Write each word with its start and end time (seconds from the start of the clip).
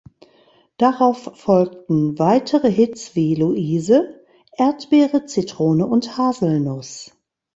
Darauf 0.79 1.29
folgten 1.37 2.17
weitere 2.17 2.71
Hits 2.71 3.15
wie 3.15 3.35
„Luise“, 3.35 4.25
„Erdbeere, 4.57 5.27
Zitrone 5.27 5.85
und 5.85 6.17
Haselnuss“. 6.17 7.11